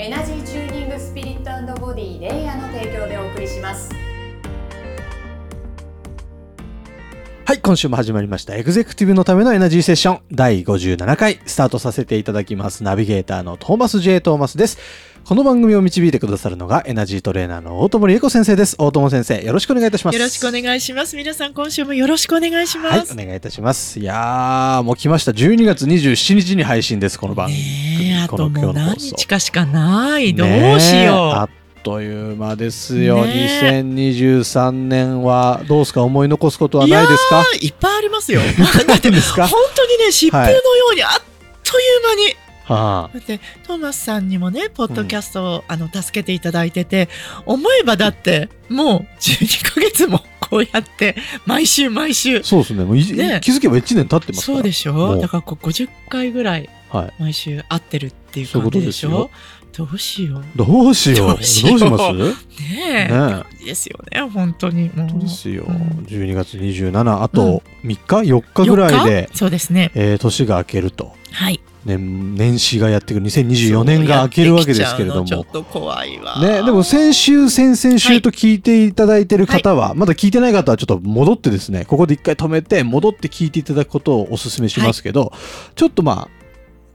[0.00, 3.90] エナジーチューニングスピリットボディレイヤーの提供でお送りします
[7.44, 8.54] はい、今週も始まりました。
[8.54, 12.84] エグゼクティブのためのエナジーセッション第57回スタートさせていただきます。
[12.84, 14.20] ナビゲーターのトーマス J.
[14.20, 14.78] トーマスです。
[15.24, 18.76] この番組を導いてくださるのがエナジートレーナーの大友理恵子先生です。
[18.78, 20.14] 大友先生、よろしくお願いいたします。
[20.16, 21.16] よろしくお願いします。
[21.16, 23.14] 皆さん、今週もよろしくお願いします。
[23.14, 24.00] はい、お願いいたします。
[24.00, 25.32] いやー、もう来ました。
[25.32, 27.58] 12月27日に配信です、この番組。
[27.58, 30.34] ねえ、あことのもう何今日かしかない。
[30.34, 31.50] どうしよあっ
[31.82, 33.26] という間ですよ。
[33.26, 36.80] ね2023年はどうですか思い残すことう。
[36.80, 37.44] はないですか？
[37.60, 38.40] いっぱいありますよ。
[38.86, 39.20] だって本
[39.74, 41.10] 当にね、疾風のようにあっ
[41.64, 42.47] という間に。
[42.74, 47.08] はだって、トーマスさんにもね、ポッドキャストを、あの助けていただいてて、
[47.46, 51.16] 思えばだって、もう12ヶ月もこうやって、
[51.46, 52.40] 毎週毎週あ、。
[52.44, 52.84] そうですね。
[52.84, 54.56] もういね気づけば1年経ってますから。
[54.58, 55.16] そうでしょ？
[55.20, 57.12] だからこう50回ぐらいはい。
[57.22, 59.10] 毎週会ってるっていう感じでしょ？
[59.10, 59.32] で
[59.74, 60.44] すどうしよう。
[60.56, 61.36] どうしよう。
[61.36, 62.12] どうしようどうします？
[62.14, 63.12] ねえ。
[63.12, 64.90] ねいいですよね、本当に。
[64.94, 65.64] もう本当ですよ。
[65.68, 67.98] うん12月27、あと3日
[68.32, 69.36] ?4 日ぐらいで4、日？
[69.36, 69.90] そうですね。
[69.94, 71.14] えー年が明けると。
[71.32, 71.60] はい。
[71.88, 75.46] 年年始がやってくる2024年が明けるわけですけれどもちょっ。
[75.46, 76.40] と怖いわ。
[76.40, 85.32] ね、でも先週、先々週と聞いていただいてる方は、まだ聞いてない方はちょっと戻ってですね、ここで一回止めて、戻って聞いていただくことをお勧めしますけど、
[85.74, 86.28] ちょっとまあ、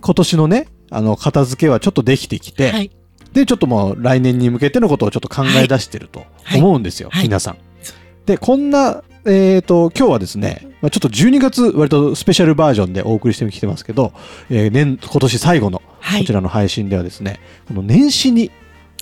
[0.02, 2.92] 今年のね、あの、片付けはちょっとできてきて、はい。
[3.34, 7.94] で、ちょっともう来年に向けてのことをちょっと考え出してるとはい思うんですよ、はい皆さんそ。
[8.26, 14.12] で、こんな、えっ、と、今日はですね、まあ、ちょっと12月割とスペシャルバージョンでお送りしてきてますけど、
[14.50, 16.34] えー年、今年最後のはいこち。
[16.34, 18.52] らの配信ではですね、この年始に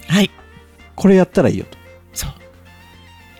[0.07, 0.29] はい。
[0.95, 1.77] これやったらいいよと。
[2.13, 2.31] そう。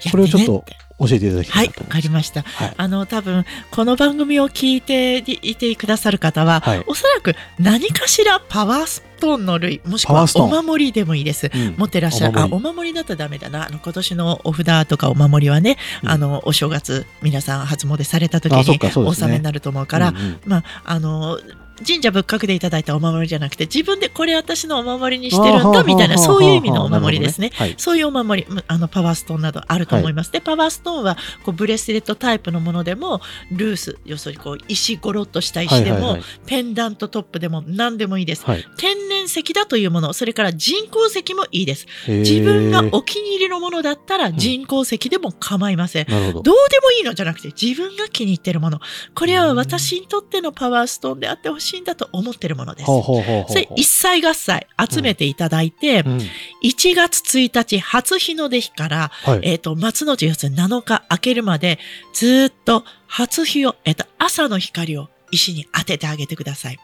[0.09, 0.65] これをちょっと
[1.07, 2.01] 教えていただきたはいい、わなと思います。
[2.01, 2.41] かりました。
[2.41, 2.73] はい。
[2.77, 11.49] あの、多分、この番組を聞いていてくださる方は、はいおそらく何かしらパワーストーンの類、もしくはお守りでもいいです。
[11.53, 12.39] うん持ってらっしゃる。
[12.39, 13.67] あ、お守りお守りだとダメだな。
[13.67, 21.39] あの、今年のお札とかお守りはね、うんあの、お正月、皆さん初詣された時にお納めになると思うから、うんうんまあ、あの、
[21.85, 27.51] 神社仏閣でいただいたお守りじゃなくて、自分でこれ私のお守りにしてるんだみたいな、そういう意味のお守りですね。
[27.77, 30.31] そういうお守り、むあのパワーストーンなどあると思います。
[30.31, 33.21] で、パワーストーンはこうブレスレットタイプのものでも、
[33.51, 38.43] ルース、要するにこう石ゴロっとした石でも、はいはいはいペンダントトップでも何でもいいです。
[38.45, 38.65] はい。
[38.77, 41.87] 天然石だというもの、それから人工石もいいです。
[42.07, 46.11] 自分がお気に入りのものだったら人工石でも構いません。
[46.11, 46.43] なるほど。
[46.43, 48.79] どうでもいいのじゃなくて自分が気に入ってるもの。
[49.15, 52.85] これは私にとってのパワーストーンであってほしいんだと思ってるものです。
[52.85, 56.19] それ一切合切集めていただいて、うん
[56.63, 59.39] 1月1日初日の出日から、はい。
[59.43, 61.79] えっ、と、松の内要するに7日明けるまで、
[62.13, 66.79] ずーっと初日を、えっ、と、朝の光を石に当ててあげてください。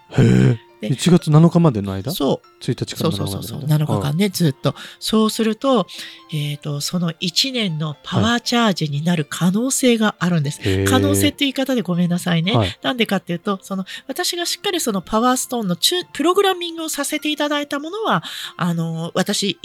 [0.82, 0.90] へえ。
[0.90, 2.12] で1月7日までの間？
[2.12, 2.64] そう。
[2.64, 3.70] 1日からそうそうそうそう。
[3.70, 4.76] 7 7日間ね、ずっと。
[5.00, 5.88] そうすると、
[6.34, 10.62] えっ、と、その1年のパワーチャージになる可能性があるんです。
[10.62, 12.56] へー可能性って言い方でごめんなさいね。
[12.56, 18.24] はいなんでかっていうと、その、私がしっかりそのパワーストーンの中プログラミングをさせていただいたものは、
[18.56, 19.60] あの、私、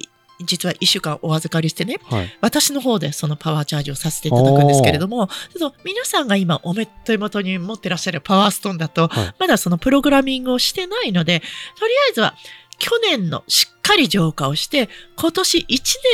[0.45, 2.39] 実は1週間お預かりしてね、はい。
[2.41, 12.35] 私の方でそのパワーチャージをさせていただくんですけれども、ちょっと皆さんが今お手元に持ってらっしゃるパワーストーンだと、はいまだそのプログラミングをしてないので、とりあえずは
[12.79, 15.65] 去年のしっかり浄化をして、今年1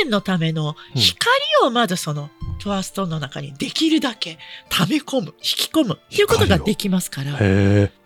[0.03, 1.31] 年のための光
[1.63, 2.29] をまずその
[2.63, 4.37] パワーストーンの中にできるだけ
[4.69, 7.39] 溜め込む、引き込むっていうことができますから。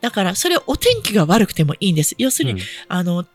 [0.01, 2.15] だからそれお天気が悪くてもいいんです。
[2.17, 3.25] 要するに、うんあの、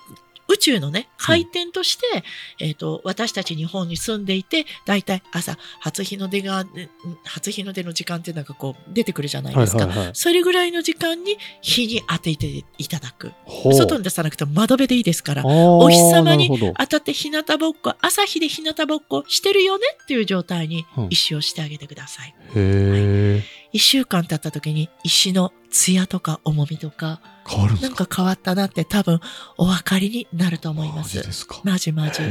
[0.48, 2.24] 宇宙のね、回転として、
[2.58, 6.88] えっ、と、私たち日本に住んでいて、だいたい朝、初日の出が、ね
[7.24, 9.80] 初日の出の時間っていうのがこう、出てくるじゃないですか。
[9.80, 13.32] はいはいはいそれぐらいの時間に日に当てていただく。
[13.72, 22.28] 外に出さなくても窓辺でいいですから、おお日様に当たって日向ぼっこ、朝日で日向ぼっこしてるよねっていう状態にうん石をしてあげてください。
[22.28, 23.42] へえ。
[23.72, 28.06] 一週間経った時に石の艶とか重みとか、なん変わるんですか？
[28.06, 29.20] か変わったなって多分
[29.56, 31.22] お分かりになると思いまマジす。
[31.22, 31.60] ですか？
[31.64, 32.22] マジマジ。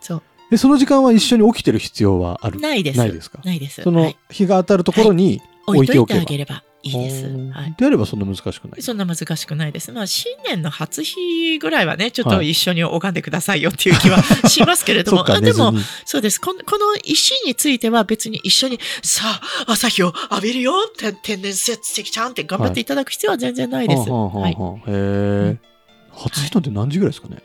[0.00, 0.22] そう。
[0.50, 2.60] で、その時間は一緒に起きてる必要はある？
[2.60, 2.98] ないです。
[2.98, 3.40] ないですか？
[3.44, 3.82] ないです。
[3.82, 6.20] そのはい日が当たるところに置置いといていておけば。
[6.22, 7.26] あげればいいです。
[7.52, 7.74] はい。
[7.78, 8.82] であればそんな難しくない？
[8.82, 9.92] そんな難しくないです。
[9.92, 15.72] まあ、新年の初日ぐらいはね、ちょっと一緒に拝んでくださいよっていう気はしますけれどそも、 あでも
[16.04, 16.40] そうです。
[16.40, 19.40] このこの石については別に一緒に、さあ、
[19.72, 24.02] 朝日を浴びるよって天然説的ちゃんって頑張っていただく必要は全然ないです。
[24.02, 24.12] 初日
[26.54, 27.38] の出何時ぐらいですかね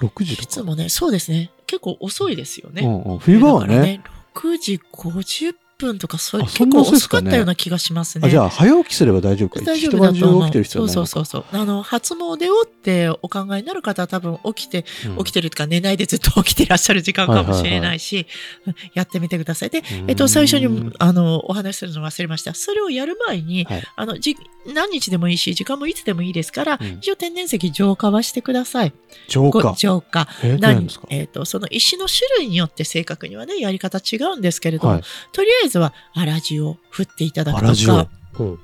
[0.00, 0.42] ?6 時とか？
[0.42, 1.50] いつもね、そうですね。
[1.66, 2.82] 結構遅いですよね。
[2.82, 4.02] うんうん、冬場はね、
[4.34, 8.26] 6時50分とか、それ結あそんな構遅かったような気がしますね。
[8.26, 10.64] あじゃあ早起きすれば大丈夫か大丈一夫だと思う。
[10.64, 11.44] そうそうそうそう。
[11.52, 18.26] あの、初詣をってお考えになる方は多分起きて、うん起きてるとか寝ないでずっと起きてらっしゃる時間かもしれないし、
[18.66, 19.70] うんやってみてください。
[19.70, 22.54] で、えっと、最初に、あの、お話しするの忘れました。
[22.54, 24.36] それをやる前に、はいあの、じ、
[24.66, 28.90] 何日でもいいし、時間もいつでもいいですから、うん一応天然石浄化はしてください。
[28.90, 28.96] こ
[29.28, 29.74] 浄化。
[29.76, 30.26] 浄化。
[30.42, 31.06] えー、どうなんですか？
[31.10, 35.02] えっ、と、その石の種類によって正確にはね、やり方違うんですけれども、はい。
[35.32, 38.08] とりあえずは、粗塩を振っていただくとか、。
[38.38, 38.58] うんうん、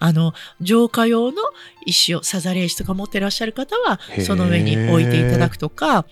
[0.00, 1.36] あの、浄化用の
[1.86, 6.04] 石を、サザレ石とか持ってらっしゃる方はその上に置いていただくとか、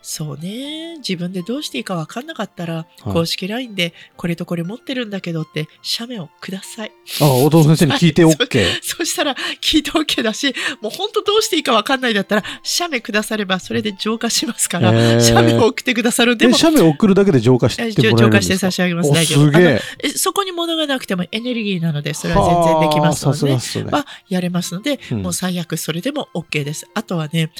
[0.00, 6.92] そうね、自分でどうしていいかわかんなかったら、はい公式 LINE で、これとこれ持ってるんだけどって、写メをください。
[7.20, 8.64] あ、お父先生に聞いて OK。
[8.82, 18.22] そしたら、聞いて OK だし、もう本当どうしていいかわかんないだったら、写メくだされば、それで浄化しますから、へー写メを送ってくださるんでで、も、写メ送るだけで浄化してもらえるんですか？
[18.24, 19.80] 浄化して差し上げますお大丈夫すげえ。
[20.04, 23.90] えそこに物がなくてもエネルギーなので、それは全然できますので、はあさすがっすね。
[23.90, 26.86] はやれますので、うんもう最悪それでも OK です。
[26.94, 27.50] あとはね、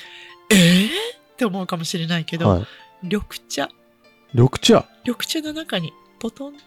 [0.50, 0.88] えー、
[1.38, 2.66] って思うかもしれないけど、はい。
[3.02, 3.68] 緑茶、
[4.34, 4.88] 緑茶？
[5.04, 6.54] 緑茶の中にポトン。
[6.54, 6.58] こ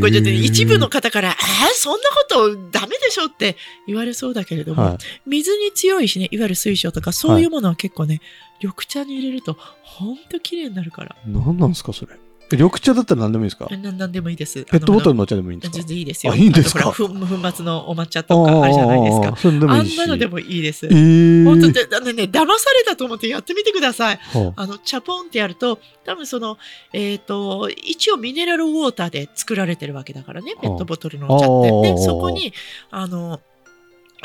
[0.00, 1.36] これちょっと一部の方から、えー、
[1.74, 3.56] そんなことダメでしょって
[3.86, 4.98] 言われそうだけれども、はい。
[5.26, 8.22] 水に強いしね、いわゆる水晶とかそういうものは結構ね、
[8.62, 11.16] 緑茶に入れるとほんと綺麗になるから。
[11.26, 12.16] 何なんですか、それ？
[12.52, 13.68] え緑茶だったら何でもいいですか？
[13.76, 14.64] ななんでもいいです。
[14.64, 15.76] ペットボトルののお茶でもいいんですか？
[15.78, 16.32] 全然いいですよ。
[16.32, 16.92] あいいんですか？
[16.92, 17.08] 粉
[17.52, 19.50] 末のお抹茶とかあるじゃないですか。
[19.50, 19.94] でもあいいし。
[19.96, 20.86] んなのでもいいです。
[20.86, 21.44] えー。
[21.44, 24.16] 本当で、あのね、騙されたと思ってやってみてください。
[24.16, 26.58] はあの、チャポンってやると、多分その、
[26.92, 31.90] えっ、と、一応ミネラルウォーターで作られてるわけだからね、ペットボトルのお茶って。
[31.90, 32.52] ああで、そこに、
[32.90, 33.40] あの、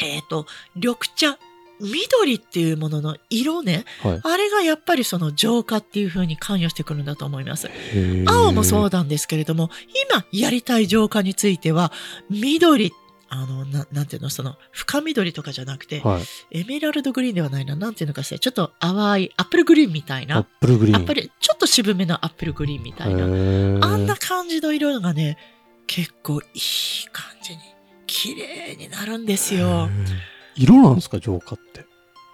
[0.02, 0.46] えっ、と、
[0.76, 1.38] 緑茶、
[1.80, 7.70] 緑っていうものの色ね、あはいあれがやっぱりその浄化っていう風に関与してくるんだと思います。
[8.28, 9.70] 青もそうなんですけれども、
[10.12, 11.92] 今やりたい浄化については、
[12.30, 12.92] 緑、
[13.30, 16.60] あの、ななんていうの、その、深緑とかじゃなくて、はい。
[16.60, 17.76] エメラルドグリーンではないな。
[17.76, 18.40] なんていうのかしら。
[18.40, 20.24] ちょっと淡い、アップルグリーンみたいな。
[20.24, 20.98] アップルグリーン。
[20.98, 23.24] アップル、ちょっと渋めのアップルグリーンみたいな。
[23.24, 23.28] あ
[23.96, 25.38] んな感じの色がね、
[25.88, 26.60] 結構いい
[27.12, 27.60] 感じに、
[28.08, 29.90] 綺麗になるんですよ。
[30.56, 31.86] 色なんですか、浄化って？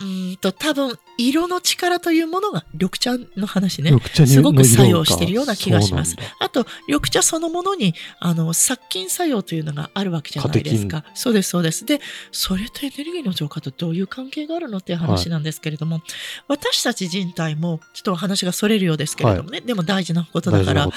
[0.02, 3.92] うーんと、多分、色の力というものが緑茶の話ね。
[4.26, 11.06] すごく作用してるような気がしますあと、緑茶そのものに、あの、殺菌作用というのがあるわけじゃないですか。
[11.14, 11.86] そうです、そうです。
[11.86, 12.02] で、
[12.32, 16.02] それとエネルギーの浄化とどういう関係があるのっていう話なんですけれども、
[16.48, 20.90] 私たち人体も、ちょっとお話がそれるようですけれどもね、でも大事なことだから。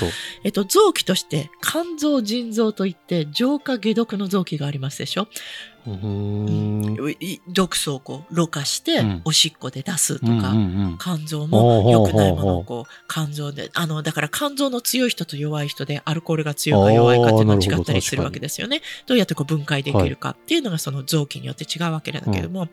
[0.44, 5.28] えっと、臓器として、肝臓、腎臓といって、浄化解毒の臓器がありますでしょ
[7.48, 18.80] 毒素をこう、ろ過してうん、おしっこで出すとか、うん肝臓も良くないものをこう、肝臓で、あの、だから肝臓の強い人と弱い人で、アルコールが強いか弱いかっていうのあーなるほどが違ったりするわけですよね。
[19.06, 22.68] どうやってこう分解できるかっていうのがその臓器によって違うわけだけれども、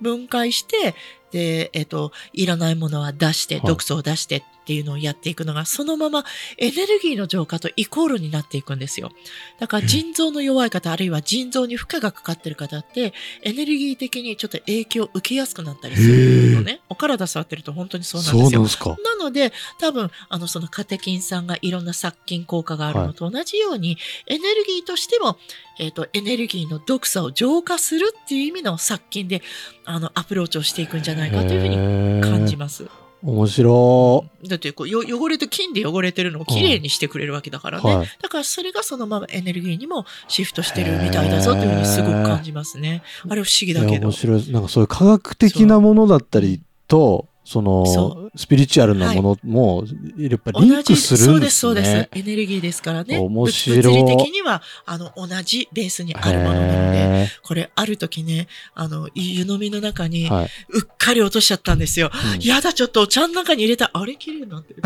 [0.00, 0.94] 分解して、
[1.30, 3.66] で、えっ、と、いらないものは出して、はい。
[3.66, 6.24] 毒素を出してっていうのをやっていくのが、そのまま
[6.58, 9.10] エネルギーの浄化とイコールになっていくんですよ。
[9.58, 16.80] だから腎臓の弱い方、あるいは腎臓に負荷がかかってる方って、エネルギー的にちょっと影響を受けやすくなったりするのね。
[16.88, 18.96] お体触ってると本当にそうなんですよ。
[19.04, 25.38] なので、多分、あの、そのカテキン酸がいろんな殺菌効果があるのと同じように、エネルギーとしても、
[25.78, 29.42] えっ、と、エネルギーの毒素を浄化するっていう意味の殺菌で、
[29.84, 32.88] あの、アプローチをしていくんじゃないかというふうにに感じます。
[33.24, 37.84] 面白だってこうよ、汚れて、菌で汚れてるのをきれいにしてくれるわけだからい。
[37.84, 37.96] ね。
[37.96, 38.08] はい。
[38.20, 43.02] だからそれがそのままエネルギーにもシフトしてるみたいだぞというふうにすごく感じますね。
[43.26, 44.12] あれ不思議だけど面。
[44.12, 44.52] 白い。
[44.52, 49.84] なんかそういう科学的なものだったりと、そのそ、スピリチュアルなものも、
[50.16, 51.18] やっぱリンクするんですね。
[51.18, 51.90] そうです、そうです。
[51.90, 53.18] エネルギーですからね。
[53.18, 60.28] 面白い物理的には、あの、同じベースにあるものなので、へこれ、ある時ね、あの、湯飲みの中に。
[60.28, 62.10] うっかり落としちゃったんですよ。
[62.34, 63.90] うんやだ、ちょっとお茶の中に入れた。
[63.92, 64.82] あれ綺麗になってる。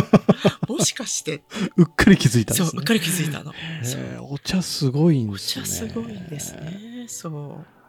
[0.68, 1.42] もしかして。
[1.76, 2.86] うっかり気づいたんそう、ですねうっ。
[2.86, 3.52] かり気づいたの。
[4.30, 5.64] お茶すごいんおですね。
[5.64, 7.04] 茶すごいんですね。
[7.08, 7.79] そう。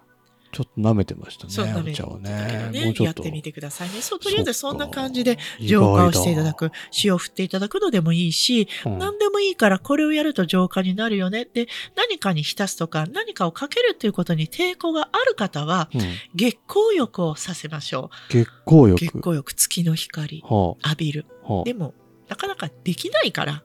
[0.51, 2.85] ちょっと舐めてましたそう、ね、おダメ茶をだけどね。
[2.85, 3.11] もうちょっと。
[3.11, 4.01] やってみてくださいね。
[4.01, 6.51] そう、とりあえずそんな感じで浄化をしていただ。
[6.51, 6.71] 意く。
[7.03, 11.45] 塩を振っていただくのでもいいし、何でもいいからこれをやると浄化になるよね。
[11.45, 15.89] で、何かに浸すとか何かをかけるということに抵抗がある方は、
[16.35, 18.89] 月光浴をさせましょ月光う。
[18.89, 19.05] 浴？
[19.05, 21.25] 月光浴、月の光、は浴びる。
[21.65, 21.93] でも、
[22.27, 23.63] なかなかできないから、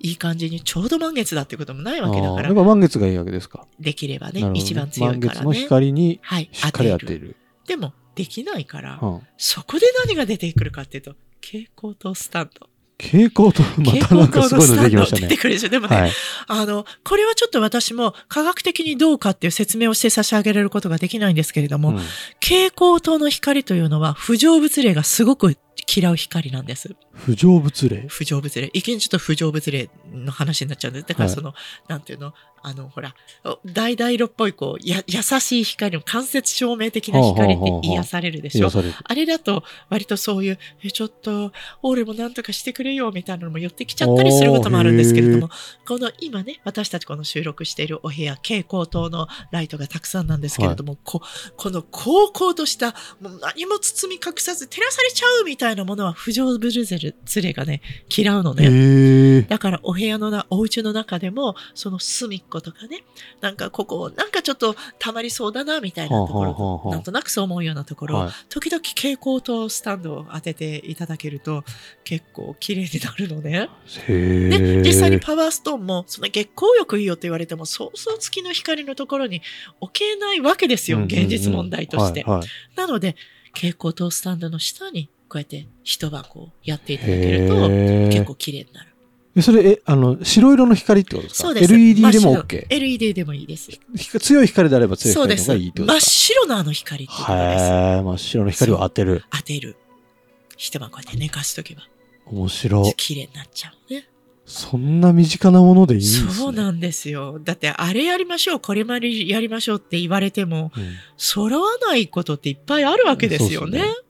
[0.00, 3.66] いい感じにちょうど満月だってこともないわけだからあーやっ、ぱ満月がいいわけですか。
[3.80, 5.62] できればね一番強いか満月のらね。
[5.62, 7.36] 光にはい、しっかり当当てる。
[7.66, 12.68] でも、できないから、うんそこで何が出てくるかっていうと、蛍光灯スタンド。
[13.00, 15.22] 蛍光と またなんかすごいの出てきましたね。
[15.22, 15.68] 出てくるでしょ。
[15.68, 16.12] でもね、はい。
[16.48, 21.98] あの、これはちょっと私も科学的にどうかっていう説明をして差し上げられることができないんですけれども、うん
[22.42, 25.56] 蛍光灯の光というのは不成仏霊がすごく
[25.96, 26.94] 嫌う光なんです。
[27.12, 28.06] 不成仏霊？
[28.08, 28.70] 不成仏霊。
[28.74, 31.06] 一見ちょっと不成仏霊の話になっちゃうんです。
[31.06, 31.54] だからはいその、
[31.88, 32.34] なんていうの？
[32.62, 38.70] あの、ほら、お橙色っぽい、こう、や、優しい光の間接照明的な光って癒されるでしょ？
[39.04, 45.50] あれだと、割とそういう、え、ちょっと、俺もなんとかしてくれよ、みたいなのも寄ってきちゃったりすることもあるんですけれども、
[45.86, 51.20] この今ね、私たちこの収録しているお部屋、蛍光灯のライトがたくさんなんですけれども、こ
[51.56, 57.82] この高校とした、もう何も包み隠さず照らされちゃうみたいなものは、不条ブルゼル、ズレがね、
[58.16, 59.42] 嫌うのね。
[59.42, 63.04] だからお部屋のな、お家の中でも、その隅っことかね、
[63.40, 71.64] なんかここ、なんかちょっと溜まりそうだな、みたいなところ、はあはあはあなんとなくそう思うようなところ、はい時々蛍光灯スタンドを当てていただけると、
[72.04, 73.68] 結構綺麗になるのね。
[74.08, 74.82] へで、え。
[74.82, 79.42] 実際にパワーストーンも、その月光浴いいよって言われても、そうそう月の光のところに
[79.80, 82.22] 置けないわけですよ、うんうんうん現実問題として。
[82.24, 83.16] はいはいなので、
[83.54, 87.68] 蛍光灯スタンドの下に、こうやって一晩こうやっていただけると。
[87.68, 88.94] 結構綺麗になる。
[89.38, 91.48] えそれ、え、あの、白色の光ってことですか？
[91.48, 91.72] そうです。
[91.72, 92.66] LED でも OK。
[92.68, 93.70] LED でもいいです。
[94.20, 95.14] 強い光であれば強い。
[95.14, 97.26] 光の方がいいってこと真っです白なあの光ってことです。
[97.26, 99.24] かへえ、真っ白の光を当てる。
[99.30, 99.76] 当てる。
[100.56, 101.82] 一晩こうやって寝かしとけば、
[102.26, 102.94] 面白い。
[102.96, 104.08] 綺麗になっちゃうね。
[104.44, 106.32] そんな身近なものでいいんですね。
[106.32, 107.38] そうなんですよ。
[107.44, 113.78] だって、あれやりましょう、これまでやりましょうって言われても、うん揃わないことっていっぱいあるわけですよね。
[113.80, 114.04] そう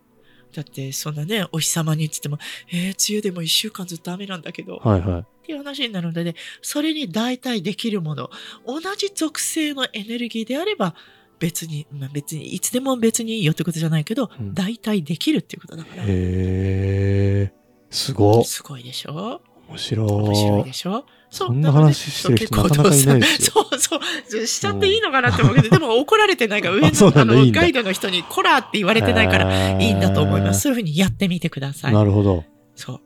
[0.59, 2.38] だって、そんなね、お日様に言ってても、
[2.73, 5.21] えー、梅雨でも一週間ずっと雨なんだけど、はいはい。
[5.21, 8.29] っていう話になるので、ね、それに代替できるもの、
[8.67, 10.97] 同じ属性のエネルギーであれば、
[11.38, 16.03] 別に、まあ、別に、いつでも別にいいよってことじゃないけど、うん代替できるっていうことだから。
[16.03, 17.53] へえ。
[17.91, 18.45] すごっ。
[18.45, 19.41] すごいでしょ？
[19.69, 20.73] 面白面白いいで。
[20.73, 21.07] しょ？
[21.31, 23.67] そそんな話してる人なかなかいないですよ。
[23.71, 23.97] そうそ
[24.43, 24.47] う。
[24.47, 30.63] しちゃっていいのかなって思うけど、でも怒られてないから、 上のあのガイドの人にコラって言われてないかららいいんだと思います。
[30.63, 31.93] そういうふうにやってみてください。
[31.93, 32.45] なるほど。
[32.75, 33.01] そう。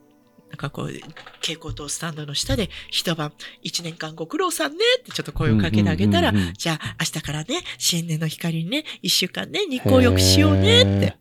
[0.50, 11.16] なんかこう、蛍光灯スタンドの下で一晩、一年間ご苦労さんねってちょっと声をかけてあげたら、じゃあ明日からね、新年の光にね、一週間ね、日光浴しようねって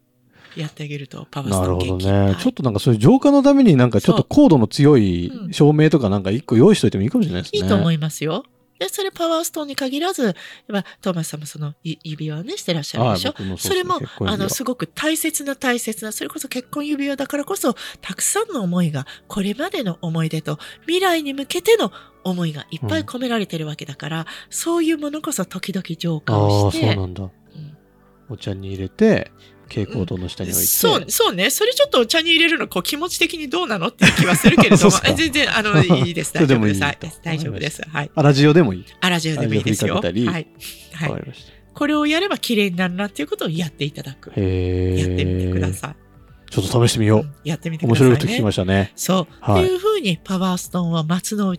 [0.56, 2.36] やってあげると、パワースなるほどトーン元気いっぱい。
[2.36, 2.36] ね。
[2.42, 5.50] ちょっとなんかそういう浄化のためになんかちょっと高度の強いう。
[5.50, 5.54] ん。
[5.54, 7.62] 照明とかなんか一個用意しといてもいいかもしれないですね。
[7.62, 8.44] いいと思いますよ。
[8.80, 10.34] で、それパワーストーンに限らず、
[11.02, 13.34] トーマスさんもそのい指輪をね、してらっしゃるでしょ？
[13.38, 21.92] はいそれもあの、すごく大切な大切な、それこそ結婚指輪だからこそ、たくさんの思いが、これまでの思い出と、未来に向けての
[22.24, 27.24] 思いがいっぱい込められてるわけだから、そういうものこそ時々浄化をして、そうなんだ。
[27.24, 27.32] うん。
[28.30, 29.32] お茶に入れて、
[29.72, 30.68] 蛍光灯の下に置いて。
[30.68, 31.50] そう、そうね。
[31.50, 36.34] それちょっとお茶に入れるの、こう気持ち的にどうなのっていう気はするけれども、全然、あの、 いいです。
[36.34, 36.80] 大丈夫です。
[37.24, 37.82] 大丈夫です。
[37.88, 38.12] はい。
[38.14, 38.86] あ、ラジオでもいい？
[39.00, 39.96] あらじゅうでもいいですよ。
[39.96, 40.14] はい。
[40.14, 40.48] はい。
[41.10, 41.52] わかりました。
[41.74, 44.32] これをやれば綺麗になるなっていうことをやっていただく。
[44.32, 45.00] へえ。
[45.00, 46.02] やってみてください。
[46.52, 47.80] ちょっと試してみようんやってみう。
[47.80, 48.10] てください、ね。
[48.10, 48.92] 面白いこと聞きましたね。
[48.96, 49.28] そう。
[49.40, 51.56] はいっていうふうにパワーストーンは松のうん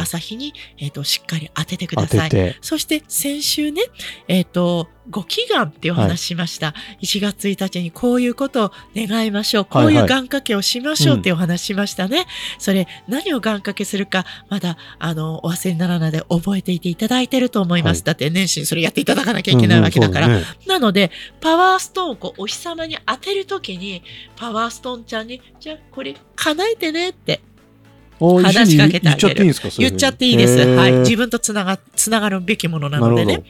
[0.00, 2.56] 朝日に、えっ、と、しっかり当ててく当ださい。
[2.60, 3.82] そして先週ね、
[4.26, 6.74] えっ、と、ご祈願っていうお話ししました。
[7.00, 9.64] 1月1日にこういうことを願いましょう。
[9.64, 12.26] こうはいう願掛けをしましょうっていうお話しましたね。
[12.58, 17.98] それ、何を願掛けするか、まだ、あの、お忘れにならないで覚えていていただいてると思います。
[17.98, 20.26] はいだって年始にそれやっていただかなきゃいけないわけだから。
[20.26, 21.10] うんうんそうねなので、
[21.40, 24.02] パワーストーンをこうお日様に当てるときに、
[24.36, 27.40] パワーストーンちゃんに、じゃあこれ叶えてねって
[28.20, 30.58] 話しかけてあげる言っちゃっていいんですか言っちゃっていいです。
[30.58, 30.92] はい。
[30.92, 33.42] 自分とつなが、つながるべきものなのでね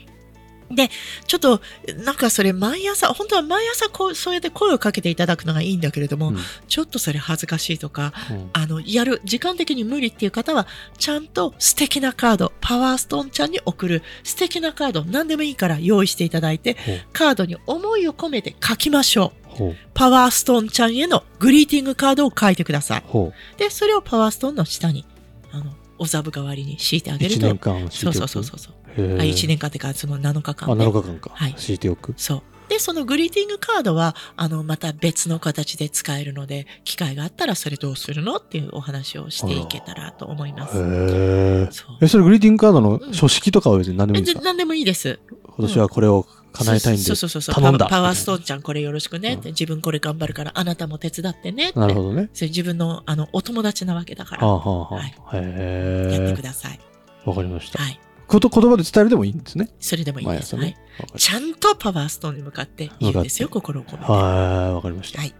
[0.71, 1.27] なるほ。
[1.27, 1.61] ちょっと、
[2.05, 6.37] なんかそれ毎朝、本当は毎朝こう、そうやって声をかけていただくのがいいんだけれども、うん
[6.69, 10.67] ちょっとそれ恥ずかしいとか、うんあの、やる、時間的に無理っていう方は、
[10.99, 16.77] ちゃんと素敵なカード、パワーストーンちゃんに送る素敵なカード、何でもいいから用意していただいて、
[17.13, 19.75] カードに思いを込めて書きましょう。
[19.95, 23.03] パワーストーンちゃんへのグリーティングカードを書いてください。
[23.07, 25.07] ほで、それをパワーストーンの下に、
[25.53, 28.29] あの、お座布代わりに敷いてあげる1と年間敷そいうておく？
[28.29, 31.31] そうそうそうそうあ1年間ってかその7日間、あ、ね、7日間か。
[31.35, 32.15] はい敷いておく。
[32.17, 40.77] そうでそのグリーティングカードはあのまた別の形で使えるので機会があったらそれどうするのっていうお話をしていけたらと思います。
[40.77, 41.69] へえ。
[41.71, 44.41] そうえ、それグリーティングカードのうん書式とかは別に何でもいえいんですか？
[44.41, 45.21] で何でもいいです。
[45.45, 46.27] 今年はこれを
[46.57, 47.03] 叶えたいんで。
[47.03, 52.29] そうそうそうそう頼んだパワーストーンちゃんこれよろしくねって、うん自分これ頑張るからあなたも手伝ってねってなるほどね。
[52.35, 55.37] それ自分のあのお友達なわけだから、はあはあははいあ。
[55.39, 56.43] へやってえく。
[56.43, 56.81] ださい。
[57.25, 57.83] わかりました。
[57.83, 58.01] はい。
[58.27, 59.71] こと言葉で伝えるでもいいんですね。
[59.79, 60.57] それでもいいです。
[60.57, 61.19] ねはい。。
[61.19, 64.11] ちゃんとパワーストーンに向かって言うんですよ、心を込めて。
[64.11, 65.23] ははい、わかりました。
[65.23, 65.29] い。
[65.29, 65.33] い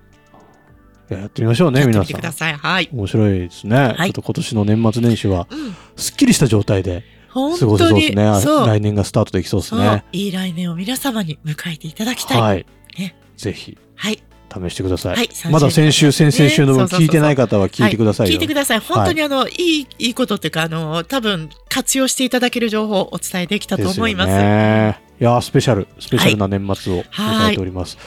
[1.13, 2.03] ややってみましょうね、皆さん。
[2.03, 2.57] みてください。
[2.57, 2.89] はい。
[2.93, 3.77] 面白いですね。
[3.77, 5.77] はいちょっと今年の年末年始は、うん。
[5.97, 7.05] すっきりした状態で
[7.37, 8.67] 本当にそう。
[8.67, 10.05] 来年がスタートできそうですね。
[10.13, 12.41] いい来年を皆様に迎えていただきたい。
[12.41, 12.67] はい。
[12.99, 14.23] ねぜひ、はい。
[14.49, 15.17] 試してください。
[15.17, 18.33] はいまだ先週、先々週の分聞いてない方は聞いてくださいよ。
[18.33, 18.79] 聞いてください。
[18.81, 24.29] 本当にあの、いい、いいことっていうか、あの、多分活用していただける情報をお伝えできたと思います。
[24.29, 27.99] ですよねいやースペシャル、スペシャルな年末を迎えております。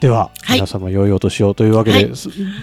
[0.00, 2.06] では、はい皆様良いお年をというわけで、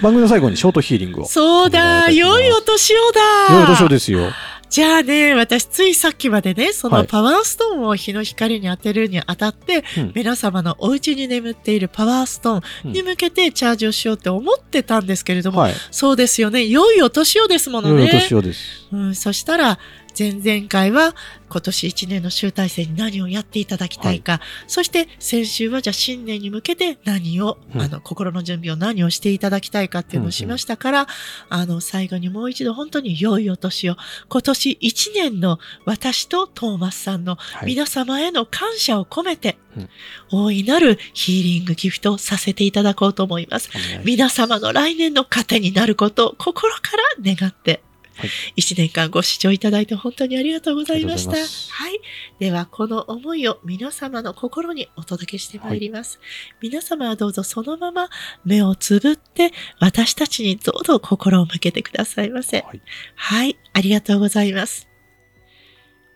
[0.01, 1.25] 番組の最後にショートヒーリングを。
[1.25, 3.55] そうだ、良いお年をだ。
[3.55, 4.29] 良いお年をですよ。
[4.71, 15.73] じゃあね、私ついさっきまでね、そはいのパワーストーンを日の光に当てるにあたって、うん皆様のお家に眠っているパワーストーンに向けてチャージをしようって思ってたんですけれども、はい。
[15.91, 18.11] そうですよね、良いお年をですもの良いおね。
[18.11, 18.87] 年をです。
[18.93, 19.77] うん、そしたら、
[20.17, 21.15] 前々回は
[21.49, 27.81] 今年1年の集大成に何をやっていただきたいか、そして先週はじゃあ新年に向けて何を、うん。
[27.81, 31.07] あの、心の準備を何をしていただきたいかっていうのをしましたから、
[31.49, 33.95] あの、最後にもう一度本当に良いお年を、
[34.29, 37.67] 今年1年の私とトーマスさんのはい。
[37.67, 39.89] 皆様への感謝を込めて、うん。
[40.31, 43.61] 大いなるヒーリングギフトをさせていただこうと思います。
[43.61, 43.69] ます。
[44.05, 47.83] 皆様の来年の糧になることを心から願って、
[48.21, 51.37] はい一年間ご視聴いただいて本当にありがとうございました。
[51.37, 51.99] いはい。
[52.39, 56.19] では、この思いを皆様の心にお届けしてまいります。
[56.61, 58.09] 皆様はどうぞそのまま
[58.45, 62.61] 目をつぶって、私たちにどうぞ心を向けてくださいませ。
[62.61, 62.81] はい
[63.15, 63.57] はい。
[63.73, 64.90] ありがとうございます。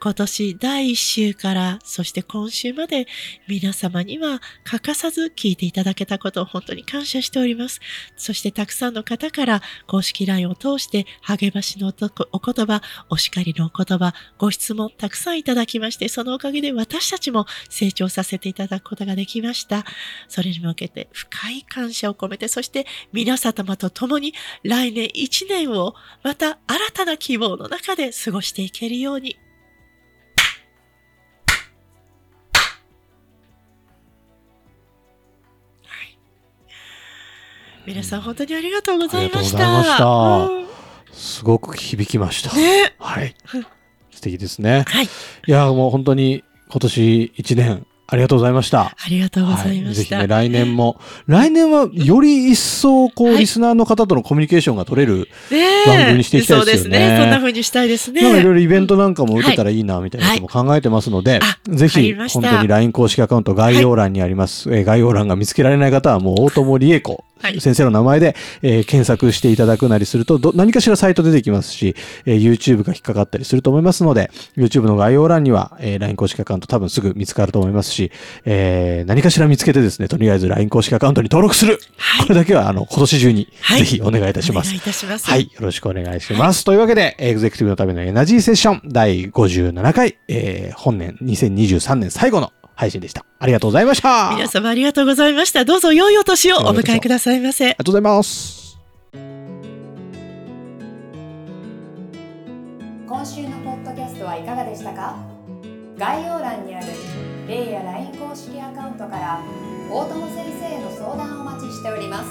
[0.05, 3.07] 今年第1週から、そして今週まで
[3.47, 7.79] 皆様には欠かさず聞いていただけたことを本当に感謝しております。
[8.15, 19.85] そしてたくさんの方から公式 LINE を通して励ましのお言葉、お叱りのお言葉、ご質問たくさんいただきまして、そのおかげで私たちも成長させていただくことができました。
[20.27, 29.39] それに向けて深い感謝を込めて、そして皆様と共に来年1年をまた新たな希望の中で過ごしていけるように
[37.85, 39.83] 皆さん本当にありがとうございました。
[39.83, 40.65] したうん
[41.11, 42.55] すごく響きました。
[42.55, 42.93] ね。
[42.99, 43.35] はい。
[44.11, 44.83] 素敵ですね。
[44.87, 45.05] はい。
[45.05, 45.09] い
[45.45, 48.81] や、もう本当に今年1年ありがとうございました。
[48.81, 50.19] ありがとうございまぜひした。
[50.19, 55.27] ね、来年も、来年はより一層、こう、はいリスナーの方とのコミュニケーションが取れる、
[55.85, 57.17] 番組にしていきたいですよねそうですね。
[57.21, 58.21] そんな風にしたいですね。
[58.21, 64.69] なんかいろいろイベントなんかも打てたらいいな、みたいなことも考えてますので、あぜひ、本当に LINE 公式アカウント概要欄にあります。
[64.73, 67.23] えー概要欄が見つけられない方は、もう、大友理恵子はい
[67.59, 71.95] 先生の名前で、えー検索していただくなりすると、ど何かしらサイト出てきますし、
[72.25, 78.11] えー YouTube が引っかかったりすると思いますので、YouTube の概要欄には、えー LINE 公式アカウント多分すぐ見つかると思いますし、
[78.45, 84.81] えー何かしら見つけてですね、とりあえず LINE 公式アカウントに登録する、はいこれだけは、あの、今年中に、はいぜひお願いいたしますお願いい。
[84.81, 85.27] たします。
[85.29, 85.43] はい。
[85.43, 86.63] よろしくお願いします。
[86.63, 93.25] というわけで、エグゼクティブのためのエナジーセッション第57回、えー本年2023年最後の配信でした。
[93.39, 94.27] ありがとうございました。
[94.27, 95.65] あり皆様ありがとうございました。
[95.65, 97.69] どうぞ良いお年をお迎えくださいませ。
[97.69, 98.77] がとうございます。
[103.07, 105.15] 今週のポッドキャストはいかがでしたか？
[105.97, 106.87] 概要欄にある
[107.47, 109.39] レイや LINE 公式アカウントから
[109.89, 112.29] 大友先生への相談をお待ちしております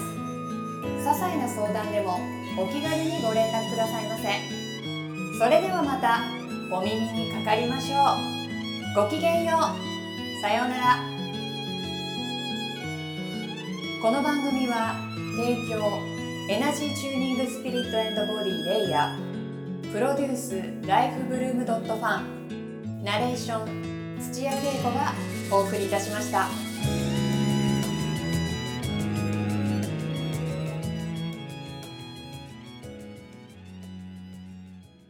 [1.01, 2.19] 些細な相談でも
[2.61, 4.27] お気軽にご連絡くださいませ
[5.39, 6.21] それではまた
[6.71, 7.95] お耳にかかりましょ
[9.01, 9.94] うごきげんよう
[10.45, 10.99] さようなら
[13.99, 14.93] この番組は
[15.35, 15.97] 提供
[16.53, 25.13] エナジーチューニングスピリットボディレイヤープロデュースライフブルームドットファンナレーション土屋恵子が
[25.51, 26.64] お送りいたしました。